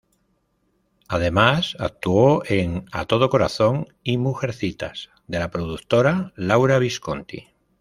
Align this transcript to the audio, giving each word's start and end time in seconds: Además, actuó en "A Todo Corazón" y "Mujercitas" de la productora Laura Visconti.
Además, 1.09 1.77
actuó 1.79 2.41
en 2.47 2.85
"A 2.91 3.05
Todo 3.05 3.29
Corazón" 3.29 3.87
y 4.01 4.17
"Mujercitas" 4.17 5.11
de 5.27 5.37
la 5.37 5.51
productora 5.51 6.33
Laura 6.35 6.79
Visconti. 6.79 7.49